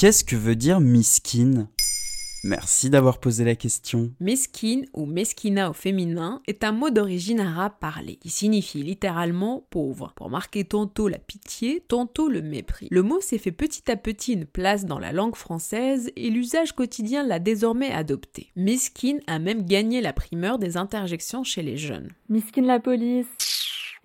[0.00, 1.68] qu'est-ce que veut dire miskin?
[2.42, 4.10] Merci d'avoir posé la question.
[4.18, 10.14] Meskin ou meskina au féminin est un mot d'origine arabe parlé qui signifie littéralement pauvre
[10.16, 12.88] pour marquer tantôt la pitié, tantôt le mépris.
[12.90, 16.72] Le mot s'est fait petit à petit une place dans la langue française et l'usage
[16.72, 18.52] quotidien l'a désormais adopté.
[18.56, 22.08] Meskin a même gagné la primeur des interjections chez les jeunes.
[22.30, 23.26] Miskin la police.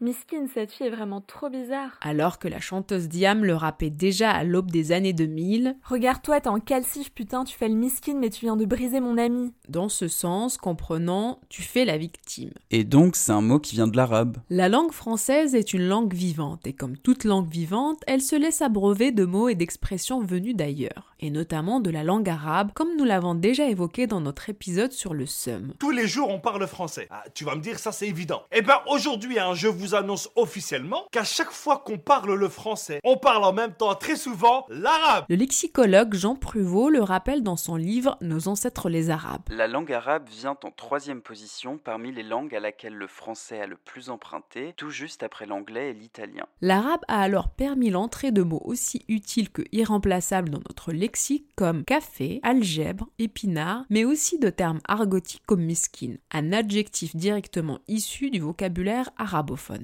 [0.01, 1.91] Miskin, cette fille est vraiment trop bizarre.
[2.01, 6.49] Alors que la chanteuse Diam le rappait déjà à l'aube des années 2000, Regarde-toi, t'es
[6.49, 9.53] en calcif, putain, tu fais le miskin, mais tu viens de briser mon ami.
[9.69, 12.51] dans ce sens comprenant tu fais la victime.
[12.71, 14.37] Et donc, c'est un mot qui vient de l'arabe.
[14.49, 18.61] La langue française est une langue vivante et comme toute langue vivante, elle se laisse
[18.61, 23.05] abreuver de mots et d'expressions venus d'ailleurs, et notamment de la langue arabe, comme nous
[23.05, 25.73] l'avons déjà évoqué dans notre épisode sur le seum.
[25.79, 27.07] Tous les jours, on parle français.
[27.11, 28.43] Ah, tu vas me dire, ça c'est évident.
[28.51, 32.99] Eh ben, aujourd'hui, hein, je vous annonce officiellement qu'à chaque fois qu'on parle le français,
[33.03, 35.25] on parle en même temps très souvent l'arabe.
[35.29, 39.43] Le lexicologue Jean Pruvot le rappelle dans son livre Nos ancêtres les Arabes.
[39.49, 43.67] La langue arabe vient en troisième position parmi les langues à laquelle le français a
[43.67, 46.45] le plus emprunté, tout juste après l'anglais et l'italien.
[46.61, 51.83] L'arabe a alors permis l'entrée de mots aussi utiles que irremplaçables dans notre lexique comme
[51.83, 58.39] café, algèbre, épinard, mais aussi de termes argotiques comme miskin, un adjectif directement issu du
[58.39, 59.74] vocabulaire arabophone.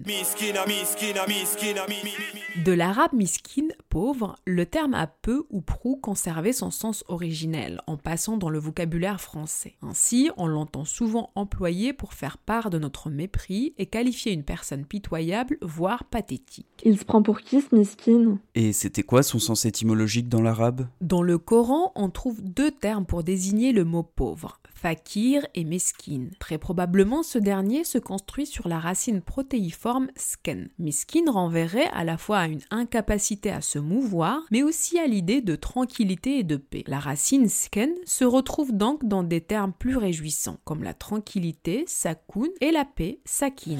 [2.65, 7.97] De l'arabe miskin, pauvre, le terme a peu ou prou conservé son sens originel en
[7.97, 9.75] passant dans le vocabulaire français.
[9.81, 14.85] Ainsi, on l'entend souvent employé pour faire part de notre mépris et qualifier une personne
[14.85, 16.67] pitoyable, voire pathétique.
[16.83, 18.39] Il se prend pour qui ce miskin?
[18.55, 20.87] Et c'était quoi son sens étymologique dans l'arabe?
[21.01, 24.60] Dans le Coran, on trouve deux termes pour désigner le mot pauvre.
[24.81, 26.29] Fakir et meskin.
[26.39, 30.69] Très probablement, ce dernier se construit sur la racine protéiforme sken.
[30.79, 35.41] Miskin renverrait à la fois à une incapacité à se mouvoir, mais aussi à l'idée
[35.41, 36.83] de tranquillité et de paix.
[36.87, 42.49] La racine sken se retrouve donc dans des termes plus réjouissants, comme la tranquillité, sakoun,
[42.59, 43.77] et la paix, sakin.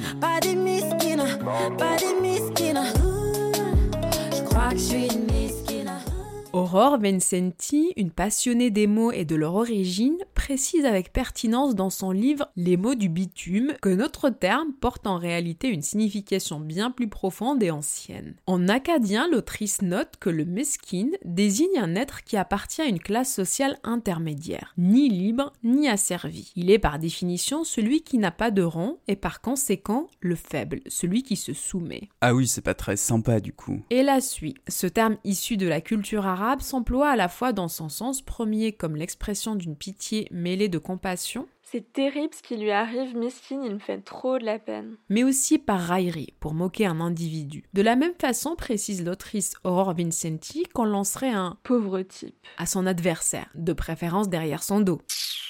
[6.54, 12.12] Aurore Vincenti, une passionnée des mots et de leur origine, précise avec pertinence dans son
[12.12, 17.08] livre Les mots du bitume que notre terme porte en réalité une signification bien plus
[17.08, 18.36] profonde et ancienne.
[18.48, 23.34] En acadien, l'autrice note que le meskin désigne un être qui appartient à une classe
[23.34, 26.52] sociale intermédiaire, ni libre ni asservi.
[26.58, 30.82] Il est par définition celui qui n'a pas de rang et par conséquent le faible,
[30.88, 32.10] celui qui se soumet.
[32.20, 33.82] Ah oui, c'est pas très sympa du coup.
[33.90, 34.56] Et la suit.
[34.68, 38.72] Ce terme issu de la culture arabe s'emploie à la fois dans son sens premier
[38.74, 43.74] comme l'expression d'une pitié mêlée de compassion, C'est terrible ce qui lui arrive, miskin, il
[43.76, 44.98] me fait trop de la peine.
[45.10, 47.64] mais aussi par raillerie, pour moquer un individu.
[47.74, 52.36] De la même façon, précise l'autrice Aurore Vincenti, qu'on lancerait un Pauvre type.
[52.58, 55.00] à son adversaire, de préférence derrière son dos.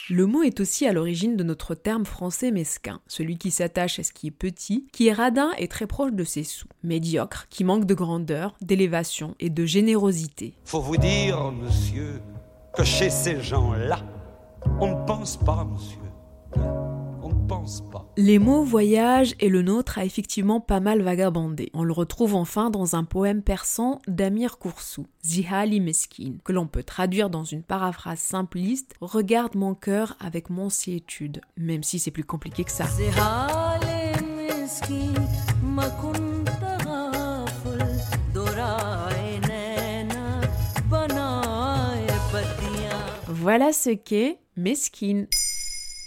[0.09, 4.03] Le mot est aussi à l'origine de notre terme français mesquin, celui qui s'attache à
[4.03, 7.63] ce qui est petit, qui est radin et très proche de ses sous, médiocre, qui
[7.63, 10.55] manque de grandeur, d'élévation et de générosité.
[10.65, 12.21] Faut vous dire, monsieur,
[12.75, 13.99] que chez ces gens-là,
[14.79, 16.80] on ne pense pas, monsieur.
[18.17, 21.69] Les mots voyage et le nôtre a effectivement pas mal vagabondé.
[21.73, 26.83] On le retrouve enfin dans un poème persan d'Amir Koursou, Zihali Meskin, que l'on peut
[26.83, 32.23] traduire dans une paraphrase simpliste Regarde mon cœur avec mon siétude, même si c'est plus
[32.23, 32.85] compliqué que ça.
[43.27, 45.27] Voilà ce qu'est mesquine.